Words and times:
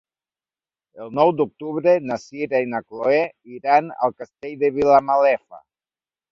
El 1.03 1.11
nou 1.19 1.33
d'octubre 1.41 1.93
na 2.13 2.17
Sira 2.23 2.63
i 2.65 2.71
na 2.73 2.81
Chloé 2.87 3.21
iran 3.59 3.95
al 4.09 4.17
Castell 4.23 4.59
de 4.67 4.75
Vilamalefa. 4.81 5.65